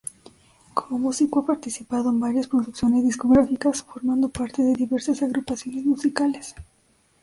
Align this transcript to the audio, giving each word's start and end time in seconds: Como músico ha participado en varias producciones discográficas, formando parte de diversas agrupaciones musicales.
Como 0.77 0.97
músico 0.97 1.39
ha 1.41 1.45
participado 1.45 2.09
en 2.09 2.19
varias 2.19 2.47
producciones 2.47 3.03
discográficas, 3.03 3.83
formando 3.83 4.29
parte 4.29 4.63
de 4.63 4.73
diversas 4.73 5.21
agrupaciones 5.21 5.85
musicales. 5.85 6.55